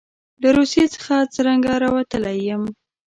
[0.41, 2.63] له روسیې څخه څرنګه راوتلی یم.